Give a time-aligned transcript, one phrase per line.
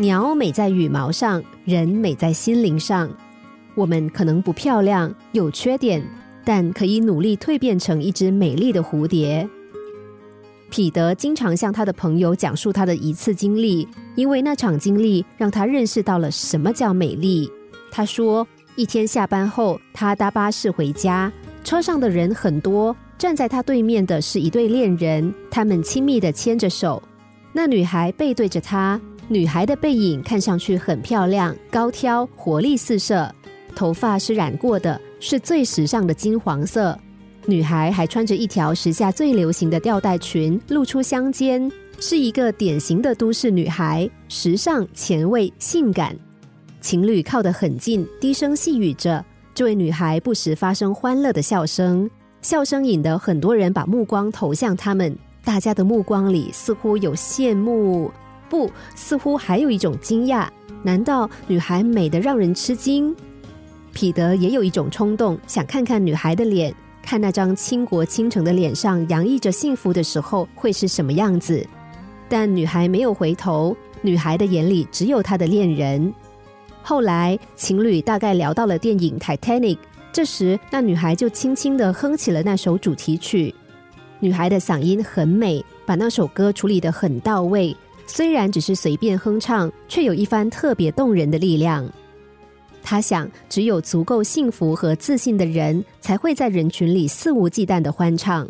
[0.00, 3.10] 鸟美在羽毛上，人美在心灵上。
[3.74, 6.02] 我们可能不漂亮，有缺点，
[6.42, 9.46] 但可以努力蜕变成一只美丽的蝴蝶。
[10.70, 17.52] 彼得经常向他的朋友讲述他的一次经历，因为那场经历让他认识到了什么叫美丽。
[17.90, 21.30] 他说，一天下班后，他搭巴士回家，
[21.62, 27.02] 车上的人很多，站在他对面的是一对恋人，他们亲密的牵着手。
[27.52, 28.98] 那女孩背对着他，
[29.32, 33.32] 女孩的背影看上去很漂亮、高挑、活力四射，
[33.76, 36.98] 头发是染过的，是最时尚的金黄色。
[37.46, 46.12] 女孩还穿着一条时下最流行的吊带裙，露出香肩，是一个典型的都市女孩，时尚、前卫、性感。
[46.80, 49.24] 情侣靠得很近，低声细语着。
[49.54, 52.10] 这位女孩不时发生欢乐的笑声，
[52.42, 55.16] 笑声引得很多人把目光投向他们。
[55.44, 58.10] 大家的目光里似乎有羡慕，
[58.50, 60.48] 不，似乎还有一种惊讶。
[60.82, 63.14] 难道女孩美得让人吃惊？
[63.92, 66.74] 彼得也有一种冲动，想看看女孩的脸。
[67.02, 71.66] 看那张倾国倾城的脸上洋溢着幸福的时候会是什么样子？
[72.28, 76.12] 但女孩没有回头，女孩的眼里只有她的恋人。
[76.82, 79.76] 后来情侣大概聊到了电影《Titanic》，
[80.12, 83.54] 这时那女孩就轻轻的哼起了那首主题曲。
[84.20, 87.76] 女孩的嗓音很美，把那首歌处理得很到位。
[88.12, 91.88] 虽然只是随便哼唱，却有一番特别动人的力量。
[92.82, 98.48] 他想，只有足够幸福和自信的人，才会在人群里肆无忌惮的欢唱。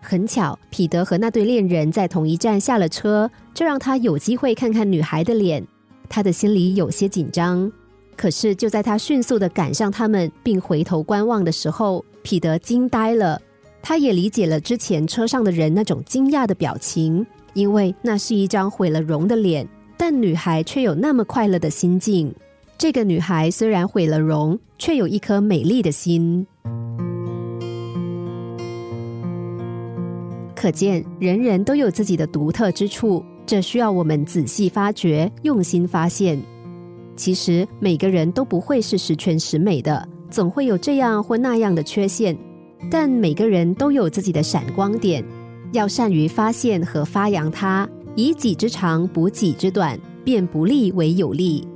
[0.00, 5.62] 很巧，彼得和那对恋人在同一站下了车，这让他有机会看看女孩的脸。
[6.08, 7.70] 他的心里有些紧张，
[8.16, 13.38] 可是就在他迅速的赶上他们，并回头观望的时候，彼得惊呆了。
[13.82, 22.32] 他也理解了之前车上的人那种惊讶的表情，因为那是一张毁了容的脸，但女孩却有那么快乐的心境。
[22.78, 26.46] 这个女孩虽然毁了容，却有一颗美丽的心。
[30.54, 36.40] 可见人人都有自己的独特之处，这需要我们仔细发掘、用心发现。
[37.16, 42.36] 其实每个人都不会是十全十美的，总会有这样或那样的缺陷。
[42.88, 45.24] 但每个人都有自己的闪光点，
[45.72, 51.66] 要善于发现和发扬它，以己之长补己之短，变不利为有利。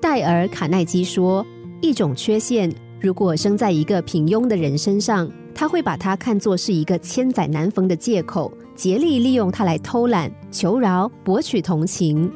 [0.00, 1.44] 戴尔·卡耐基说
[1.82, 12.30] ：“一种缺陷，如果生在一个平庸的人身上，他会把它看作是一个千载难逢的借口，竭力利用它来偷懒、求饶、博取同情；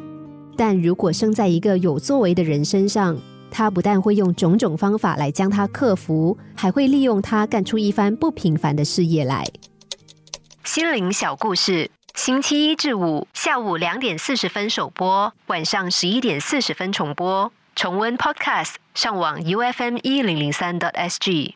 [0.57, 3.17] 但如果生在一个有作为的人身上，
[3.53, 9.47] 他不但会用种种方法来将它克服，还会利用它干出一番不平凡的事业来。”
[10.65, 17.53] 心灵小故事，星期一至五下午两点四十分首播，晚上十一点四十分重播。
[17.75, 21.55] 重温 Podcast，上网 U F M 一零零三 t S G。